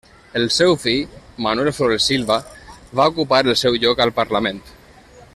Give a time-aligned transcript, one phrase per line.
[0.39, 1.11] El seu fill,
[1.47, 2.37] Manuel Flores Silva,
[3.01, 4.63] va ocupar el seu lloc al Parlament.